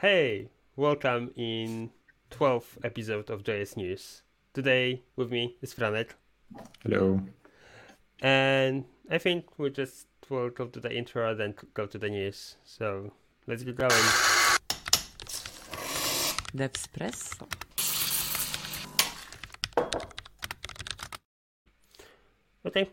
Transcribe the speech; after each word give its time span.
Hey, 0.00 0.50
welcome 0.76 1.32
in 1.34 1.90
12th 2.30 2.78
episode 2.84 3.30
of 3.30 3.42
JS 3.42 3.76
News. 3.76 4.22
Today 4.54 5.02
with 5.16 5.32
me 5.32 5.56
is 5.60 5.74
Franek. 5.74 6.10
Hello. 6.84 7.20
And 8.20 8.84
I 9.10 9.18
think 9.18 9.58
we 9.58 9.70
just 9.70 10.06
will 10.30 10.50
go 10.50 10.66
to 10.66 10.78
the 10.78 10.96
intro 10.96 11.34
then 11.34 11.56
go 11.74 11.86
to 11.86 11.98
the 11.98 12.08
news. 12.08 12.58
So 12.62 13.10
let's 13.48 13.64
get 13.64 13.74
going. 13.74 13.90
Devspresso. 16.54 17.48
Okay, 22.64 22.88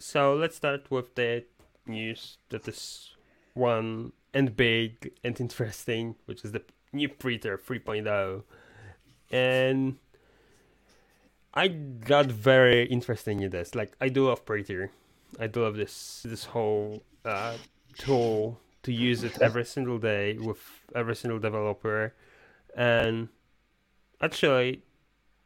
so 0.00 0.34
let's 0.34 0.56
start 0.56 0.90
with 0.90 1.14
the 1.14 1.44
news 1.86 2.38
that 2.48 2.66
is 2.66 3.14
one 3.54 4.10
and 4.32 4.56
big 4.56 5.12
and 5.24 5.40
interesting, 5.40 6.16
which 6.26 6.44
is 6.44 6.52
the 6.52 6.62
new 6.92 7.08
Prettier 7.08 7.58
3.0. 7.58 8.42
And 9.30 9.98
I 11.54 11.68
got 11.68 12.26
very 12.26 12.84
interested 12.86 13.40
in 13.40 13.50
this. 13.50 13.74
Like 13.74 13.92
I 14.00 14.08
do 14.08 14.28
love 14.28 14.44
Prettier. 14.44 14.90
I 15.38 15.46
do 15.46 15.62
love 15.62 15.76
this 15.76 16.22
this 16.24 16.44
whole 16.44 17.02
uh, 17.24 17.56
tool 17.98 18.58
to 18.82 18.92
use 18.92 19.24
it 19.24 19.40
every 19.40 19.64
single 19.64 19.98
day 19.98 20.38
with 20.38 20.60
every 20.94 21.14
single 21.14 21.38
developer. 21.38 22.14
And 22.76 23.28
actually, 24.20 24.82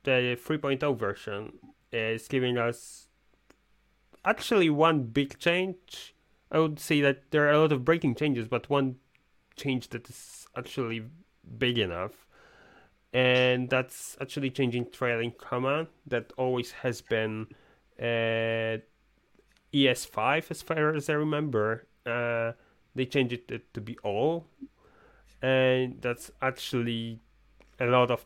the 0.04 0.38
3.0 0.42 0.98
version 0.98 1.54
is 1.90 2.28
giving 2.28 2.58
us 2.58 3.08
actually 4.24 4.70
one 4.70 5.04
big 5.04 5.38
change. 5.38 6.13
I 6.54 6.58
would 6.60 6.78
say 6.78 7.00
that 7.00 7.32
there 7.32 7.48
are 7.48 7.50
a 7.50 7.60
lot 7.60 7.72
of 7.72 7.84
breaking 7.84 8.14
changes, 8.14 8.46
but 8.46 8.70
one 8.70 8.96
change 9.56 9.88
that 9.88 10.08
is 10.08 10.46
actually 10.56 11.02
big 11.58 11.78
enough. 11.78 12.28
And 13.12 13.68
that's 13.68 14.16
actually 14.20 14.50
changing 14.50 14.92
trailing 14.92 15.32
comma 15.32 15.88
that 16.06 16.32
always 16.36 16.70
has 16.72 17.00
been 17.00 17.48
uh, 18.00 18.78
ES5 19.72 20.50
as 20.50 20.62
far 20.62 20.94
as 20.94 21.10
I 21.10 21.14
remember. 21.14 21.88
Uh, 22.06 22.52
they 22.94 23.06
changed 23.06 23.50
it 23.50 23.74
to 23.74 23.80
be 23.80 23.98
all. 24.04 24.46
And 25.42 26.00
that's 26.00 26.30
actually 26.40 27.20
a 27.80 27.86
lot 27.86 28.12
of 28.12 28.24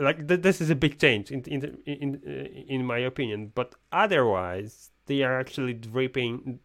like 0.00 0.26
th- 0.26 0.42
this 0.42 0.60
is 0.60 0.70
a 0.70 0.74
big 0.74 0.98
change 0.98 1.30
in 1.30 1.42
in 1.42 1.78
in 1.86 2.20
in 2.68 2.84
my 2.84 2.98
opinion 2.98 3.52
but 3.54 3.76
otherwise 3.92 4.90
they 5.06 5.22
are 5.22 5.38
actually 5.38 5.72
dripping 5.72 6.58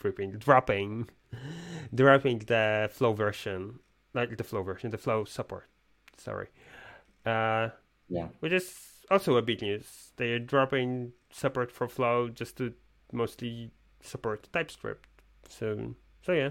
dripping 0.00 0.32
dropping 0.32 1.08
dropping 1.94 2.38
the 2.40 2.88
flow 2.92 3.12
version 3.12 3.78
like 4.14 4.36
the 4.36 4.44
flow 4.44 4.62
version 4.62 4.90
the 4.90 4.98
flow 4.98 5.24
support 5.24 5.68
sorry 6.16 6.48
uh 7.26 7.68
Yeah. 8.08 8.28
which 8.40 8.52
is 8.52 8.74
also 9.10 9.36
a 9.36 9.42
big 9.42 9.62
news 9.62 10.12
they're 10.16 10.38
dropping 10.38 11.12
support 11.30 11.70
for 11.72 11.88
flow 11.88 12.28
just 12.28 12.56
to 12.58 12.74
mostly 13.12 13.70
support 14.00 14.48
typescript 14.52 15.08
so 15.48 15.94
so 16.22 16.32
yeah 16.32 16.50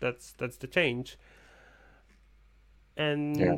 that's 0.00 0.32
that's 0.32 0.56
the 0.56 0.66
change 0.66 1.16
and 2.96 3.36
Yeah. 3.36 3.56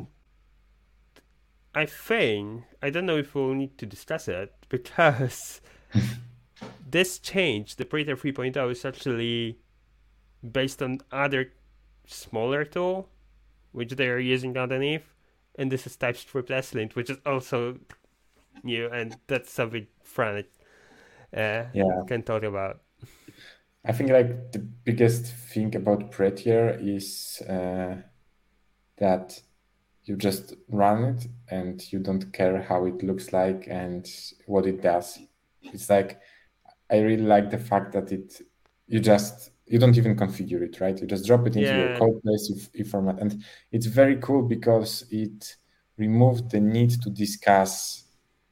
I 1.73 1.85
think 1.85 2.63
I 2.81 2.89
don't 2.89 3.05
know 3.05 3.17
if 3.17 3.35
we'll 3.35 3.53
need 3.53 3.77
to 3.79 3.85
discuss 3.85 4.27
it 4.27 4.53
because 4.69 5.61
this 6.85 7.19
change, 7.19 7.77
the 7.77 7.85
Prettier 7.85 8.15
3.0, 8.15 8.71
is 8.71 8.85
actually 8.85 9.59
based 10.51 10.81
on 10.81 11.01
other 11.11 11.53
smaller 12.07 12.65
tool 12.65 13.09
which 13.71 13.91
they 13.93 14.07
are 14.09 14.19
using 14.19 14.57
underneath, 14.57 15.13
and 15.59 15.71
this 15.71 15.87
is 15.87 15.95
TypeScript 15.97 16.49
ESLint, 16.49 16.95
which 16.95 17.09
is 17.09 17.19
also 17.25 17.79
new, 18.63 18.89
and 18.89 19.17
that's 19.27 19.51
something 19.51 19.87
Franek 20.05 20.47
uh, 21.35 21.65
Yeah. 21.73 22.03
can 22.07 22.23
talk 22.23 22.43
about. 22.43 22.81
I 23.85 23.91
think 23.91 24.09
like 24.09 24.51
the 24.51 24.59
biggest 24.59 25.25
thing 25.27 25.75
about 25.75 26.11
Prettier 26.11 26.77
is 26.81 27.41
uh, 27.47 27.97
that 28.97 29.41
you 30.05 30.15
just 30.17 30.55
run 30.69 31.03
it 31.05 31.27
and 31.49 31.81
you 31.91 31.99
don't 31.99 32.31
care 32.33 32.61
how 32.61 32.85
it 32.85 33.03
looks 33.03 33.33
like 33.33 33.67
and 33.69 34.07
what 34.47 34.65
it 34.67 34.81
does. 34.81 35.19
It's 35.63 35.89
like 35.89 36.19
I 36.91 36.99
really 36.99 37.23
like 37.23 37.49
the 37.49 37.57
fact 37.57 37.93
that 37.93 38.11
it 38.11 38.41
you 38.87 38.99
just 38.99 39.51
you 39.67 39.79
don't 39.79 39.97
even 39.97 40.15
configure 40.15 40.61
it, 40.61 40.79
right? 40.79 40.99
You 40.99 41.07
just 41.07 41.25
drop 41.25 41.47
it 41.47 41.55
into 41.55 41.73
Yeah. 41.73 41.75
your 41.75 41.89
code 41.91 42.21
base, 42.23 42.69
you 42.73 42.85
format, 42.85 43.19
and 43.19 43.43
it's 43.71 43.87
very 43.87 44.17
cool 44.17 44.43
because 44.43 45.05
it 45.09 45.55
removed 45.97 46.51
the 46.51 46.59
need 46.59 46.91
to 47.01 47.09
discuss 47.09 48.03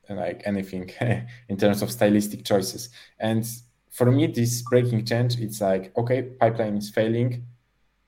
like 0.10 0.42
anything 0.46 0.90
in 1.50 1.58
terms 1.58 1.82
of 1.82 1.92
stylistic 1.92 2.44
choices. 2.46 2.90
And 3.20 3.46
for 3.92 4.12
me, 4.12 4.28
this 4.28 4.62
breaking 4.64 5.06
change, 5.06 5.40
it's 5.40 5.62
like 5.62 5.96
okay, 5.98 6.24
pipeline 6.24 6.78
is 6.78 6.90
failing 6.90 7.46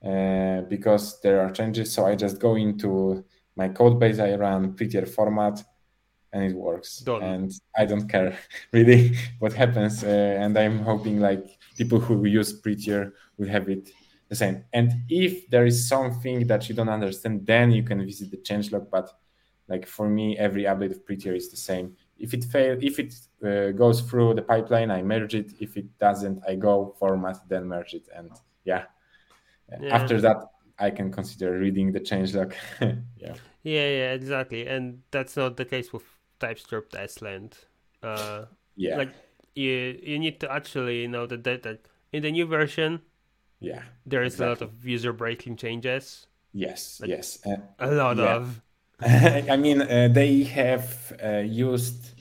uh, 0.05 0.61
because 0.61 1.19
there 1.21 1.41
are 1.41 1.51
changes. 1.51 1.93
So 1.93 2.05
I 2.05 2.15
just 2.15 2.39
go 2.39 2.55
into 2.55 3.25
my 3.55 3.69
code 3.69 3.99
base, 3.99 4.19
I 4.19 4.35
run 4.35 4.73
prettier 4.75 5.05
format, 5.05 5.63
and 6.35 6.43
it 6.51 6.55
works. 6.55 6.97
Done. 6.97 7.23
And 7.23 7.51
I 7.77 7.85
don't 7.85 8.07
care 8.07 8.37
really 8.73 9.17
what 9.39 9.53
happens. 9.53 10.03
Uh, 10.03 10.37
and 10.43 10.57
I'm 10.57 10.79
hoping 10.79 11.19
like 11.21 11.57
people 11.77 11.99
who 11.99 12.25
use 12.25 12.51
prettier 12.53 13.13
will 13.37 13.47
have 13.47 13.69
it 13.69 13.89
the 14.27 14.35
same. 14.35 14.65
And 14.73 14.91
if 15.09 15.49
there 15.49 15.65
is 15.65 15.87
something 15.87 16.45
that 16.47 16.67
you 16.67 16.75
don't 16.75 16.89
understand, 16.89 17.45
then 17.47 17.71
you 17.71 17.83
can 17.83 18.05
visit 18.05 18.31
the 18.31 18.37
changelog. 18.37 18.91
But 18.91 19.09
like 19.69 19.87
for 19.87 20.09
me, 20.09 20.37
every 20.37 20.63
update 20.63 20.91
of 20.91 21.05
prettier 21.05 21.33
is 21.33 21.49
the 21.49 21.57
same. 21.57 21.95
If 22.19 22.33
it 22.33 22.43
fail, 22.43 22.77
if 22.81 22.99
it 22.99 23.13
uh, 23.43 23.71
goes 23.71 24.01
through 24.01 24.35
the 24.35 24.41
pipeline, 24.41 24.91
I 24.91 25.01
merge 25.03 25.35
it. 25.35 25.53
If 25.59 25.77
it 25.77 25.97
doesn't, 25.99 26.43
I 26.47 26.55
go 26.55 26.95
format, 26.99 27.37
then 27.47 27.65
merge 27.67 27.93
it, 27.93 28.07
and 28.15 28.31
yeah. 28.63 28.83
Yeah. 29.81 29.95
After 29.95 30.21
that, 30.21 30.37
I 30.79 30.91
can 30.91 31.11
consider 31.11 31.57
reading 31.59 31.91
the 31.91 31.99
changelog. 31.99 32.53
yeah. 33.17 33.35
Yeah, 33.63 33.89
yeah, 33.99 34.13
exactly, 34.13 34.67
and 34.67 35.01
that's 35.11 35.35
not 35.35 35.57
the 35.57 35.65
case 35.65 35.91
with 35.91 36.05
TypeScript 36.39 36.93
ESLint. 36.93 37.53
Uh, 38.03 38.45
Yeah. 38.75 38.97
like 38.97 39.13
you 39.55 39.97
you 40.03 40.19
need 40.19 40.39
to 40.39 40.51
actually 40.51 41.07
know 41.07 41.25
that 41.25 41.43
that, 41.43 41.79
in 42.11 42.21
the 42.23 42.31
new 42.31 42.45
version 42.45 43.01
yeah. 43.59 43.83
there 44.05 44.23
is 44.23 44.39
a 44.39 44.45
lot 44.45 44.61
of 44.61 44.85
user 44.85 45.13
breaking 45.13 45.55
changes 45.57 46.27
Yes. 46.53 46.99
Like- 47.01 47.09
yes. 47.09 47.39
Uh, 47.45 47.57
a 47.79 47.91
lot 47.91 48.17
Yeah. 48.17 48.35
of 48.37 48.61
I 49.01 49.57
mean, 49.57 49.81
uh, 49.81 50.07
they 50.07 50.43
have 50.43 51.11
uh, 51.21 51.43
used. 51.43 52.13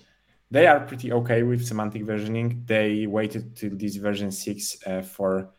They 0.50 0.66
are 0.66 0.80
pretty 0.80 1.12
okay 1.12 1.44
with 1.44 1.64
semantic 1.64 2.02
versioning. 2.04 2.66
They 2.66 3.06
waited 3.06 3.54
till 3.54 3.76
this 3.76 3.94
version 3.96 4.32
six 4.32 4.76
uh, 4.84 5.02
for 5.02 5.50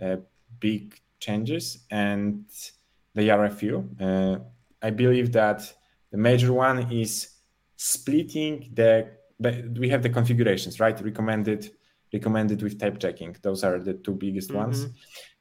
uh, 0.00 0.16
big 0.60 0.98
changes, 1.20 1.84
and 1.90 2.46
they 3.14 3.28
are 3.28 3.44
a 3.44 3.50
few. 3.50 3.86
Uh, 4.00 4.38
I 4.80 4.90
believe 4.90 5.32
that 5.32 5.60
the 6.10 6.16
major 6.16 6.54
one 6.54 6.90
is 6.90 7.28
splitting 7.82 8.70
the. 8.74 9.10
We 9.76 9.88
have 9.88 10.02
the 10.02 10.08
configurations, 10.08 10.78
right? 10.78 10.98
Recommended, 11.00 11.72
recommended 12.12 12.62
with 12.62 12.78
type 12.78 13.00
checking. 13.00 13.36
Those 13.42 13.64
are 13.64 13.80
the 13.80 13.94
two 13.94 14.14
biggest 14.14 14.52
ones, 14.52 14.86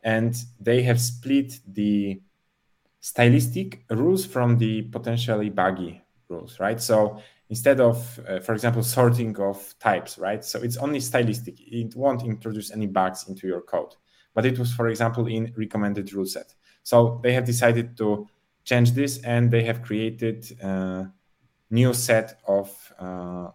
and 0.03 0.35
they 0.59 0.81
have 0.81 0.99
split 0.99 1.59
the 1.67 2.19
stylistic 2.99 3.83
rules 3.89 4.25
from 4.25 4.57
the 4.57 4.83
potentially 4.83 5.49
buggy 5.49 6.01
rules, 6.29 6.59
right? 6.59 6.81
So 6.81 7.21
instead 7.49 7.79
of, 7.79 8.19
uh, 8.27 8.39
for 8.39 8.53
example, 8.53 8.81
sorting 8.81 9.37
of 9.39 9.75
types, 9.79 10.17
right? 10.17 10.43
So 10.43 10.61
it's 10.61 10.77
only 10.77 10.99
stylistic. 10.99 11.55
It 11.59 11.95
won't 11.95 12.23
introduce 12.23 12.71
any 12.71 12.87
bugs 12.87 13.27
into 13.27 13.47
your 13.47 13.61
code. 13.61 13.93
But 14.33 14.45
it 14.45 14.57
was, 14.57 14.73
for 14.73 14.87
example, 14.87 15.27
in 15.27 15.53
recommended 15.57 16.13
rule 16.13 16.25
set. 16.25 16.53
So 16.83 17.19
they 17.21 17.33
have 17.33 17.45
decided 17.45 17.97
to 17.97 18.27
change 18.63 18.91
this 18.93 19.19
and 19.23 19.51
they 19.51 19.63
have 19.63 19.81
created 19.81 20.45
a 20.61 21.11
new 21.71 21.93
set 21.93 22.39
of 22.47 22.93
uh, 22.99 23.47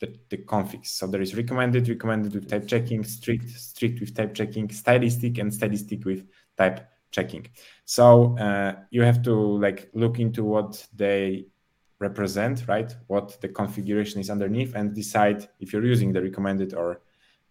the, 0.00 0.18
the 0.30 0.38
configs. 0.38 0.88
So 0.88 1.06
there 1.06 1.22
is 1.22 1.36
recommended, 1.36 1.88
recommended 1.88 2.34
with 2.34 2.48
type 2.48 2.66
checking, 2.66 3.04
strict, 3.04 3.48
strict 3.50 4.00
with 4.00 4.14
type 4.14 4.34
checking, 4.34 4.68
stylistic, 4.70 5.38
and 5.38 5.54
stylistic 5.54 6.04
with 6.04 6.26
type 6.56 6.88
checking. 7.12 7.46
So 7.84 8.36
uh, 8.38 8.74
you 8.90 9.02
have 9.02 9.22
to 9.22 9.34
like 9.34 9.90
look 9.94 10.18
into 10.18 10.42
what 10.42 10.84
they 10.96 11.46
represent, 12.00 12.64
right? 12.66 12.92
What 13.06 13.40
the 13.40 13.48
configuration 13.48 14.20
is 14.20 14.30
underneath, 14.30 14.74
and 14.74 14.92
decide 14.92 15.48
if 15.60 15.72
you're 15.72 15.84
using 15.84 16.12
the 16.12 16.22
recommended 16.22 16.74
or 16.74 17.02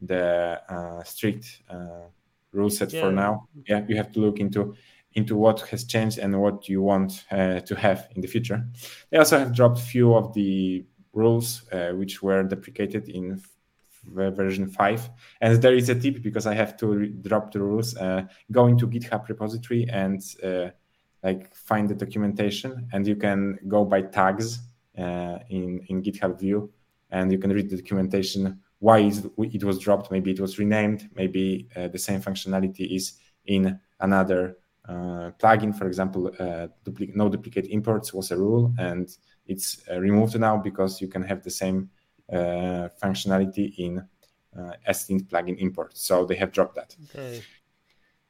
the 0.01 0.61
uh, 0.67 1.03
strict 1.03 1.61
uh, 1.69 2.07
rule 2.51 2.69
set 2.69 2.91
Yeah. 2.91 3.01
for 3.01 3.11
now. 3.11 3.47
Yeah, 3.65 3.85
you 3.87 3.95
have 3.95 4.11
to 4.11 4.19
look 4.19 4.39
into 4.39 4.75
into 5.13 5.35
what 5.35 5.61
has 5.61 5.83
changed 5.83 6.17
and 6.17 6.39
what 6.39 6.69
you 6.69 6.81
want 6.81 7.25
uh, 7.31 7.59
to 7.61 7.75
have 7.75 8.07
in 8.15 8.21
the 8.21 8.27
future. 8.27 8.65
They 9.09 9.17
also 9.17 9.39
have 9.39 9.53
dropped 9.53 9.79
few 9.79 10.13
of 10.13 10.33
the 10.33 10.85
rules 11.13 11.63
uh, 11.71 11.91
which 11.91 12.23
were 12.23 12.43
deprecated 12.43 13.09
in 13.09 13.33
f- 13.33 13.49
version 14.33 14.67
5 14.67 15.09
and 15.41 15.61
there 15.61 15.75
is 15.75 15.89
a 15.89 15.93
tip 15.93 16.23
because 16.23 16.47
i 16.47 16.55
have 16.55 16.75
to 16.75 16.87
re- 16.87 17.13
drop 17.21 17.51
the 17.51 17.59
rules 17.59 17.95
uh, 17.97 18.23
go 18.51 18.65
into 18.65 18.87
github 18.87 19.27
repository 19.27 19.87
and 19.91 20.21
uh, 20.43 20.69
like 21.23 21.53
find 21.53 21.89
the 21.89 21.95
documentation 21.95 22.87
and 22.93 23.05
you 23.05 23.15
can 23.15 23.59
go 23.67 23.85
by 23.85 24.01
tags 24.01 24.59
uh, 24.97 25.39
in 25.49 25.79
in 25.87 26.01
GitHub 26.01 26.39
View 26.39 26.71
and 27.11 27.31
you 27.31 27.37
can 27.37 27.51
read 27.51 27.69
the 27.69 27.77
documentation 27.77 28.59
why 28.79 29.11
it 29.37 29.63
was 29.63 29.77
dropped. 29.77 30.09
Maybe 30.09 30.31
it 30.31 30.39
was 30.39 30.57
renamed. 30.57 31.09
Maybe 31.15 31.69
uh, 31.75 31.87
the 31.89 31.99
same 31.99 32.19
functionality 32.19 32.95
is 32.95 33.13
in 33.45 33.79
another 33.99 34.57
uh, 34.87 35.31
plugin. 35.39 35.75
For 35.75 35.87
example, 35.87 36.31
uh, 36.39 36.67
duplicate, 36.83 37.15
no 37.15 37.29
duplicate 37.29 37.67
imports 37.67 38.13
was 38.13 38.31
a 38.31 38.37
rule, 38.37 38.73
and 38.77 39.09
it's 39.47 39.81
uh, 39.89 39.99
removed 39.99 40.39
now 40.39 40.57
because 40.57 41.01
you 41.01 41.07
can 41.07 41.23
have 41.23 41.43
the 41.43 41.51
same 41.51 41.89
uh, 42.31 42.89
functionality 43.01 43.73
in 43.77 43.99
uh, 44.57 44.71
ESLint 44.87 45.27
plugin 45.27 45.57
import. 45.59 45.97
So 45.97 46.25
they 46.25 46.35
have 46.35 46.51
dropped 46.51 46.75
that. 46.75 46.95
Okay. 47.09 47.43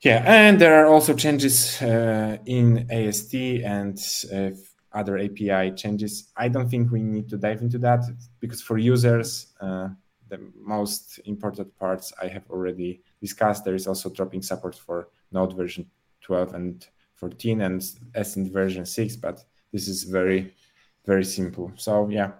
Yeah, 0.01 0.23
and 0.25 0.59
there 0.59 0.83
are 0.83 0.87
also 0.87 1.13
changes 1.13 1.79
in 1.79 2.87
AST 2.89 3.35
and 3.35 3.99
other 4.93 5.17
API 5.17 5.71
changes. 5.71 6.31
I 6.35 6.47
don't 6.49 6.69
think 6.69 6.91
we 6.91 7.01
need 7.01 7.29
to 7.29 7.37
dive 7.37 7.61
into 7.61 7.77
that 7.79 8.03
because 8.39 8.61
for 8.61 8.77
users, 8.77 9.53
uh, 9.61 9.89
the 10.27 10.39
most 10.55 11.19
important 11.25 11.77
parts 11.77 12.11
I 12.21 12.27
have 12.27 12.49
already 12.49 13.01
discussed. 13.21 13.63
There 13.63 13.75
is 13.75 13.87
also 13.87 14.09
dropping 14.09 14.41
support 14.41 14.75
for 14.75 15.09
Node 15.31 15.55
version 15.55 15.85
12 16.21 16.53
and 16.53 16.87
14 17.15 17.61
and 17.61 17.81
ESLint 18.13 18.51
version 18.51 18.85
6, 18.85 19.15
but 19.17 19.43
this 19.71 19.87
is 19.87 20.03
very, 20.03 20.53
very 21.05 21.23
simple. 21.23 21.71
So 21.75 22.09
yeah, 22.09 22.31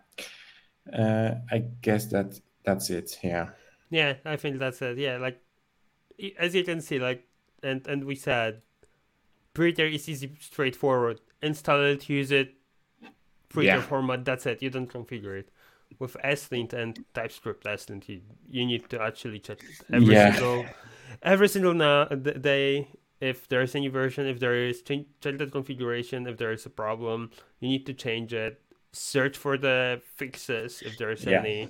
uh, 0.91 1.35
I 1.51 1.65
guess 1.81 2.05
that 2.07 2.39
that's 2.65 2.89
it. 2.89 3.17
Yeah. 3.23 3.49
Yeah, 3.89 4.15
I 4.25 4.37
think 4.37 4.59
that's 4.59 4.81
it. 4.81 4.97
Yeah, 4.97 5.17
like 5.17 5.41
as 6.37 6.55
you 6.55 6.63
can 6.63 6.81
see, 6.81 6.99
like 6.99 7.27
and 7.61 7.85
and 7.87 8.05
we 8.05 8.15
said, 8.15 8.61
Prettier 9.53 9.87
is 9.87 10.07
easy, 10.07 10.31
straightforward 10.39 11.19
install 11.41 11.83
it, 11.83 12.07
use 12.09 12.31
it, 12.31 12.53
Prettier 13.49 13.75
yeah. 13.75 13.81
format. 13.81 14.23
That's 14.23 14.45
it. 14.45 14.61
You 14.61 14.69
don't 14.69 14.91
configure 14.91 15.37
it. 15.39 15.49
With 15.99 16.15
ESLint 16.23 16.71
and 16.71 17.03
TypeScript 17.13 17.65
ESLint, 17.65 18.07
you, 18.07 18.21
you 18.47 18.65
need 18.65 18.89
to 18.89 19.01
actually 19.01 19.39
check 19.39 19.59
every 19.91 20.13
yeah. 20.13 20.31
single 20.31 20.65
every 21.21 21.49
single 21.49 21.73
now 21.73 22.05
day 22.05 22.87
if 23.21 23.47
there 23.47 23.61
is 23.61 23.75
any 23.75 23.87
version, 23.87 24.25
if 24.25 24.39
there 24.39 24.55
is 24.55 24.81
that 24.81 25.49
configuration. 25.51 26.27
If 26.27 26.37
there 26.37 26.51
is 26.51 26.65
a 26.65 26.69
problem, 26.69 27.29
you 27.59 27.69
need 27.69 27.85
to 27.85 27.93
change 27.93 28.33
it. 28.33 28.59
Search 28.91 29.37
for 29.37 29.57
the 29.57 30.01
fixes 30.15 30.81
if 30.81 30.97
there 30.97 31.11
is 31.11 31.23
yeah. 31.23 31.39
any. 31.39 31.69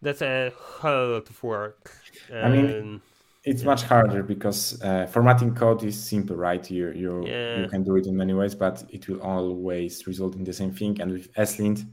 That's 0.00 0.22
a 0.22 0.52
whole 0.56 1.10
lot 1.10 1.30
of 1.30 1.42
work. 1.44 1.92
And, 2.28 2.46
I 2.46 2.48
mean, 2.48 3.00
it's 3.44 3.62
yeah. 3.62 3.66
much 3.66 3.82
harder 3.82 4.22
because 4.22 4.82
uh, 4.82 5.06
formatting 5.06 5.54
code 5.54 5.82
is 5.84 6.00
simple 6.00 6.36
right 6.36 6.70
you 6.70 6.90
you 6.92 7.26
yeah. 7.26 7.60
you 7.60 7.68
can 7.68 7.82
do 7.82 7.96
it 7.96 8.06
in 8.06 8.16
many 8.16 8.32
ways 8.32 8.54
but 8.54 8.84
it 8.90 9.08
will 9.08 9.20
always 9.20 10.06
result 10.06 10.36
in 10.36 10.44
the 10.44 10.52
same 10.52 10.72
thing 10.72 11.00
and 11.00 11.10
with 11.10 11.32
ESLint 11.34 11.84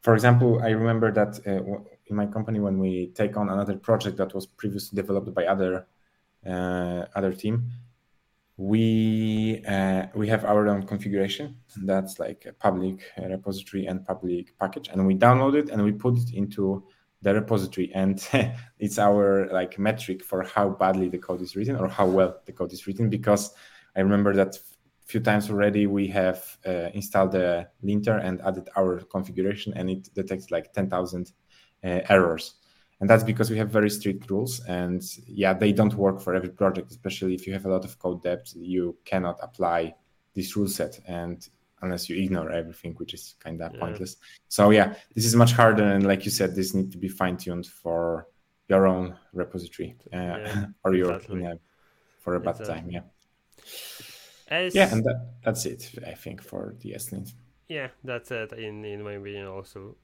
for 0.00 0.14
example 0.14 0.60
i 0.64 0.70
remember 0.70 1.12
that 1.12 1.38
uh, 1.46 1.62
in 2.06 2.16
my 2.16 2.26
company 2.26 2.58
when 2.58 2.78
we 2.80 3.12
take 3.14 3.36
on 3.36 3.48
another 3.48 3.76
project 3.76 4.16
that 4.16 4.34
was 4.34 4.46
previously 4.46 4.96
developed 4.96 5.32
by 5.34 5.44
other 5.44 5.86
other 6.46 7.32
team 7.32 7.70
we 8.58 9.62
uh, 9.68 10.06
we 10.14 10.28
have 10.28 10.44
our 10.44 10.68
own 10.68 10.82
configuration. 10.82 11.56
That's 11.84 12.18
like 12.18 12.44
a 12.44 12.52
public 12.52 13.04
repository 13.16 13.86
and 13.86 14.04
public 14.04 14.58
package. 14.58 14.88
And 14.88 15.06
we 15.06 15.14
download 15.14 15.54
it 15.54 15.70
and 15.70 15.82
we 15.82 15.92
put 15.92 16.18
it 16.18 16.34
into 16.34 16.84
the 17.22 17.34
repository. 17.34 17.92
And 17.94 18.20
it's 18.78 18.98
our 18.98 19.48
like 19.52 19.78
metric 19.78 20.24
for 20.24 20.42
how 20.42 20.70
badly 20.70 21.08
the 21.08 21.18
code 21.18 21.40
is 21.40 21.54
written 21.54 21.76
or 21.76 21.88
how 21.88 22.06
well 22.08 22.40
the 22.46 22.52
code 22.52 22.72
is 22.72 22.86
written. 22.86 23.08
Because 23.08 23.54
i 23.96 24.00
remember 24.00 24.34
that 24.34 24.58
few 25.06 25.20
times 25.20 25.48
already 25.48 25.86
we 25.86 26.06
have 26.06 26.58
uh, 26.66 26.90
installed 26.92 27.32
the 27.32 27.66
linter 27.82 28.18
and 28.18 28.42
added 28.42 28.68
our 28.76 29.00
configuration 29.10 29.72
and 29.74 29.88
it 29.88 30.12
detects 30.14 30.50
like 30.50 30.70
10000 30.74 31.32
uh, 31.82 32.00
errors 32.10 32.56
and 33.00 33.08
that's 33.08 33.24
because 33.24 33.50
we 33.50 33.56
have 33.56 33.70
very 33.70 33.90
strict 33.90 34.30
rules 34.30 34.60
and 34.66 35.02
yeah 35.26 35.52
they 35.52 35.72
don't 35.72 35.94
work 35.94 36.20
for 36.20 36.34
every 36.34 36.48
project 36.48 36.90
especially 36.90 37.34
if 37.34 37.46
you 37.46 37.52
have 37.52 37.66
a 37.66 37.68
lot 37.68 37.84
of 37.84 37.98
code 37.98 38.22
depth 38.22 38.52
you 38.56 38.96
cannot 39.04 39.38
apply 39.42 39.94
this 40.34 40.56
rule 40.56 40.68
set 40.68 40.98
and 41.06 41.48
unless 41.82 42.08
you 42.08 42.16
ignore 42.22 42.50
everything, 42.50 42.94
which 42.94 43.14
is 43.14 43.34
kind 43.38 43.60
of 43.62 43.72
yeah. 43.72 43.80
pointless. 43.80 44.16
So 44.48 44.70
yeah, 44.70 44.94
this 45.14 45.24
is 45.24 45.36
much 45.36 45.52
harder, 45.52 45.84
and 45.84 46.06
like 46.06 46.24
you 46.24 46.30
said, 46.30 46.54
this 46.54 46.74
needs 46.74 46.92
to 46.92 46.98
be 46.98 47.08
fine 47.08 47.36
tuned 47.36 47.66
for 47.66 48.26
your 48.68 48.86
own 48.86 49.16
repository 49.32 49.96
uh, 50.12 50.16
yeah, 50.16 50.66
or 50.84 50.94
your 50.94 51.12
exactly. 51.14 51.36
you 51.36 51.42
know, 51.42 51.58
for 52.20 52.34
a 52.34 52.40
bad 52.40 52.60
exactly. 52.60 52.74
time. 52.74 52.90
Yeah. 52.90 53.00
As... 54.48 54.74
Yeah, 54.74 54.92
and 54.92 55.04
that, 55.04 55.30
that's 55.44 55.66
it. 55.66 55.90
I 56.06 56.14
think 56.14 56.42
for 56.42 56.74
the 56.80 56.92
ESLint. 56.92 57.32
Yeah, 57.68 57.88
that's 58.02 58.30
it. 58.30 58.52
In 58.52 58.84
in 58.84 59.02
my 59.02 59.12
opinion, 59.12 59.46
also. 59.46 59.96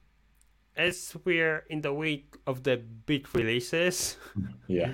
As 0.77 1.15
we're 1.23 1.63
in 1.69 1.81
the 1.81 1.93
week 1.93 2.35
of 2.45 2.63
the 2.63 2.77
big 2.77 3.33
releases, 3.33 4.17
yeah, 4.67 4.91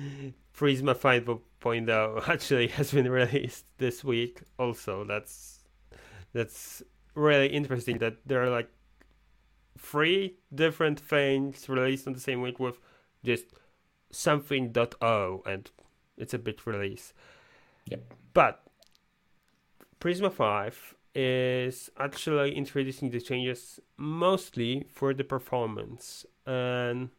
Prisma 0.56 0.94
5.0 0.94 2.28
actually 2.28 2.68
has 2.68 2.92
been 2.92 3.10
released 3.10 3.64
this 3.78 4.04
week. 4.04 4.42
Also, 4.58 5.04
that's 5.04 5.60
that's 6.32 6.82
really 7.14 7.48
interesting 7.48 7.98
that 7.98 8.16
there 8.26 8.42
are 8.42 8.50
like 8.50 8.68
three 9.78 10.36
different 10.54 11.00
things 11.00 11.68
released 11.68 12.06
on 12.06 12.12
the 12.12 12.20
same 12.20 12.40
week 12.42 12.58
with 12.58 12.78
just 13.24 13.46
something.o 14.10 14.96
oh, 15.00 15.42
and 15.46 15.70
it's 16.16 16.34
a 16.34 16.38
bit 16.38 16.66
release. 16.66 17.12
Yep. 17.86 18.14
But 18.34 18.62
Prisma 20.00 20.32
5 20.32 20.94
is 21.14 21.90
actually 21.98 22.54
introducing 22.54 23.10
the 23.10 23.20
changes 23.20 23.80
mostly 23.96 24.86
for 24.90 25.12
the 25.12 25.24
performance 25.24 26.24
and 26.46 27.10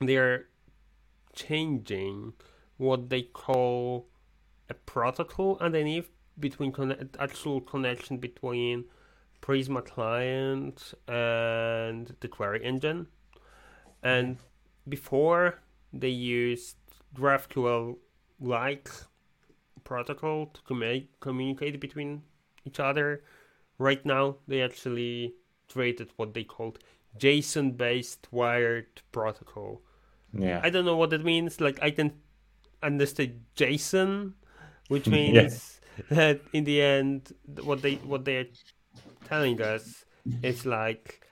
they're 0.00 0.46
changing 1.34 2.32
what 2.76 3.08
they 3.08 3.22
call 3.22 4.06
a 4.68 4.74
protocol 4.74 5.56
underneath 5.60 6.10
between 6.38 6.72
con- 6.72 7.10
actual 7.18 7.60
connection 7.60 8.18
between 8.18 8.84
Prisma 9.40 9.84
client 9.84 10.94
and 11.08 12.14
the 12.20 12.28
query 12.28 12.64
engine. 12.64 13.06
And 14.02 14.38
before 14.88 15.62
they 15.92 16.08
used 16.08 16.76
GraphQL 17.14 17.96
like 18.40 18.88
protocol 19.84 20.46
to 20.46 20.60
com- 20.62 21.08
communicate 21.20 21.80
between 21.80 22.22
each 22.64 22.80
other. 22.80 23.22
Right 23.78 24.04
now, 24.04 24.36
they 24.46 24.62
actually 24.62 25.34
created 25.70 26.10
what 26.16 26.34
they 26.34 26.44
called 26.44 26.78
JSON 27.18 27.76
based 27.76 28.28
wired 28.30 29.02
protocol. 29.10 29.82
Yeah. 30.32 30.60
I 30.62 30.70
don't 30.70 30.84
know 30.84 30.96
what 30.96 31.10
that 31.10 31.24
means. 31.24 31.60
Like, 31.60 31.78
I 31.82 31.90
can 31.90 32.12
understand 32.82 33.44
JSON, 33.56 34.32
which 34.88 35.06
means 35.18 35.80
that 36.10 36.40
in 36.52 36.64
the 36.64 36.80
end, 36.80 37.32
what 37.62 37.82
they 37.82 37.94
what 37.96 38.24
they're 38.24 38.46
telling 39.26 39.60
us 39.60 40.04
is 40.42 40.64
like 40.64 41.26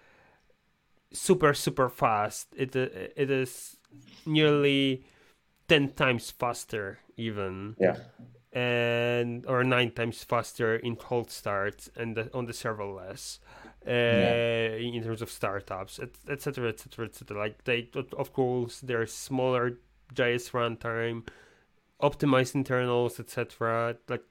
super 1.12 1.54
super 1.54 1.88
fast. 1.88 2.48
It 2.56 2.74
it 2.76 3.30
is 3.30 3.76
nearly 4.26 5.04
ten 5.68 5.92
times 5.92 6.30
faster 6.30 6.98
even. 7.16 7.76
Yeah. 7.78 7.96
And 8.52 9.46
or 9.46 9.62
nine 9.62 9.92
times 9.92 10.24
faster 10.24 10.74
in 10.74 10.96
cold 10.96 11.30
starts 11.30 11.88
and 11.94 12.16
the, 12.16 12.34
on 12.34 12.46
the 12.46 12.52
serverless, 12.52 13.38
uh, 13.86 13.90
yeah. 13.90 14.74
in 14.74 15.02
terms 15.04 15.22
of 15.22 15.30
startups, 15.30 16.00
etc., 16.28 16.68
etc., 16.68 17.06
etc. 17.06 17.38
Like 17.38 17.62
they, 17.62 17.88
of 17.94 18.32
course, 18.32 18.80
they're 18.80 19.06
smaller 19.06 19.78
JS 20.14 20.50
runtime, 20.50 21.28
optimized 22.02 22.56
internals, 22.56 23.20
etc. 23.20 23.96
Like 24.08 24.24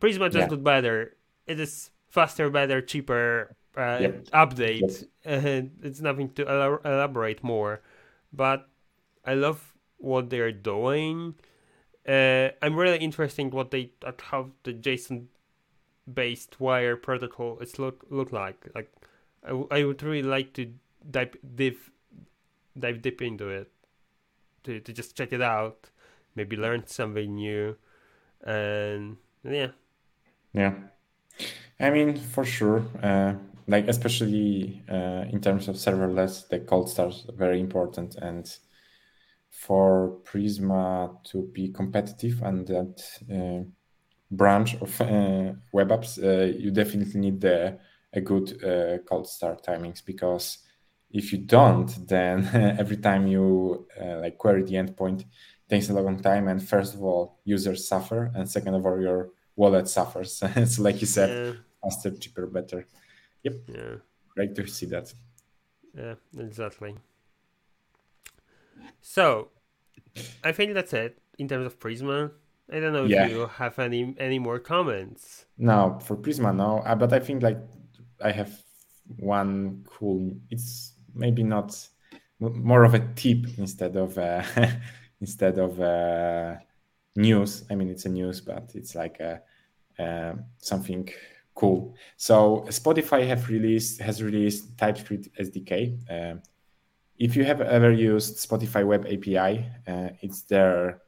Prisma 0.00 0.30
just 0.30 0.34
yeah. 0.34 0.48
got 0.48 0.64
better. 0.64 1.16
It 1.46 1.60
is 1.60 1.90
faster, 2.08 2.50
better, 2.50 2.80
cheaper 2.80 3.54
uh, 3.76 3.98
yep. 4.00 4.24
update. 4.26 5.06
Yep. 5.24 5.44
And 5.44 5.70
it's 5.82 6.00
nothing 6.00 6.30
to 6.30 6.42
elaborate 6.84 7.42
more. 7.42 7.82
But 8.32 8.68
I 9.24 9.34
love 9.34 9.74
what 9.98 10.30
they're 10.30 10.52
doing. 10.52 11.34
Uh, 12.06 12.50
I'm 12.62 12.76
really 12.76 12.98
interested 12.98 13.52
what 13.52 13.70
they 13.70 13.90
how 14.20 14.50
the 14.62 14.72
JSON 14.72 15.26
based 16.12 16.60
wire 16.60 16.96
protocol 16.96 17.58
is 17.58 17.78
look 17.78 18.04
look 18.10 18.32
like. 18.32 18.68
Like 18.74 18.92
I, 19.44 19.50
I 19.70 19.84
would 19.84 20.02
really 20.02 20.22
like 20.22 20.52
to 20.54 20.72
dive 21.10 21.36
dive 21.56 21.90
dive 22.78 23.02
deep 23.02 23.22
into 23.22 23.48
it 23.48 23.70
to 24.64 24.80
to 24.80 24.92
just 24.92 25.16
check 25.16 25.32
it 25.32 25.42
out, 25.42 25.90
maybe 26.34 26.56
learn 26.56 26.86
something 26.86 27.34
new, 27.34 27.76
and 28.44 29.16
yeah, 29.42 29.68
yeah. 30.52 30.74
I 31.80 31.90
mean, 31.90 32.16
for 32.16 32.44
sure. 32.44 32.84
Uh, 33.02 33.34
like 33.68 33.88
especially 33.88 34.82
uh, 34.88 35.24
in 35.28 35.40
terms 35.40 35.66
of 35.66 35.74
serverless, 35.74 36.48
the 36.48 36.60
cold 36.60 36.88
starts 36.88 37.26
very 37.36 37.60
important, 37.60 38.14
and 38.16 38.56
for 39.56 40.18
Prisma 40.24 41.22
to 41.24 41.42
be 41.52 41.68
competitive 41.68 42.42
and 42.42 42.66
that 42.66 43.02
uh, 43.32 43.64
branch 44.30 44.74
of 44.76 45.00
uh, 45.00 45.52
web 45.72 45.88
apps, 45.88 46.22
uh, 46.22 46.54
you 46.58 46.70
definitely 46.70 47.20
need 47.20 47.40
the, 47.40 47.78
a 48.12 48.20
good 48.20 48.62
uh, 48.62 48.98
cold 49.08 49.26
start 49.26 49.64
timings 49.64 50.04
because 50.04 50.58
if 51.10 51.32
you 51.32 51.38
don't, 51.38 52.06
then 52.06 52.48
every 52.78 52.98
time 52.98 53.26
you 53.26 53.86
uh, 54.00 54.18
like 54.20 54.36
query 54.36 54.62
the 54.62 54.74
endpoint, 54.74 55.24
takes 55.68 55.88
a 55.88 55.94
long 55.94 56.20
time. 56.20 56.48
And 56.48 56.62
first 56.62 56.94
of 56.94 57.02
all, 57.02 57.40
users 57.44 57.88
suffer, 57.88 58.30
and 58.34 58.48
second 58.48 58.74
of 58.74 58.84
all, 58.84 59.00
your 59.00 59.30
wallet 59.56 59.88
suffers. 59.88 60.36
so, 60.66 60.82
like 60.82 61.00
you 61.00 61.06
said, 61.06 61.30
yeah. 61.30 61.52
faster, 61.82 62.10
cheaper, 62.10 62.46
better. 62.46 62.86
Yep. 63.42 63.54
Yeah. 63.74 63.94
Great 64.34 64.54
to 64.54 64.66
see 64.66 64.86
that. 64.86 65.12
Yeah, 65.96 66.14
exactly. 66.38 66.94
So, 69.00 69.48
I 70.42 70.52
think 70.52 70.74
that's 70.74 70.92
it 70.92 71.18
in 71.38 71.48
terms 71.48 71.66
of 71.66 71.78
Prisma. 71.78 72.30
I 72.72 72.80
don't 72.80 72.92
know 72.92 73.04
if 73.04 73.10
yeah. 73.10 73.28
you 73.28 73.46
have 73.46 73.78
any 73.78 74.14
any 74.18 74.38
more 74.38 74.58
comments. 74.58 75.46
No, 75.56 75.98
for 76.02 76.16
Prisma, 76.16 76.54
no. 76.54 76.78
Uh, 76.78 76.94
but 76.96 77.12
I 77.12 77.20
think 77.20 77.42
like 77.42 77.58
I 78.22 78.32
have 78.32 78.50
one 79.18 79.84
cool. 79.88 80.32
It's 80.50 80.94
maybe 81.14 81.42
not 81.42 81.76
more 82.40 82.84
of 82.84 82.94
a 82.94 83.00
tip 83.14 83.46
instead 83.56 83.96
of 83.96 84.18
uh, 84.18 84.42
instead 85.20 85.58
of 85.58 85.80
uh, 85.80 86.56
news. 87.14 87.64
I 87.70 87.74
mean, 87.74 87.88
it's 87.88 88.04
a 88.04 88.08
news, 88.08 88.40
but 88.40 88.72
it's 88.74 88.94
like 88.94 89.20
a, 89.20 89.42
uh, 89.98 90.34
something 90.58 91.08
cool. 91.54 91.94
So 92.16 92.64
Spotify 92.68 93.26
have 93.26 93.48
released 93.48 94.00
has 94.00 94.22
released 94.22 94.76
TypeScript 94.76 95.28
SDK. 95.38 95.98
Uh, 96.10 96.40
if 97.18 97.36
you 97.36 97.44
have 97.44 97.60
ever 97.60 97.92
used 97.92 98.36
Spotify 98.36 98.86
Web 98.86 99.06
API, 99.06 99.66
uh, 99.86 100.10
it's 100.20 100.42
their 100.42 101.02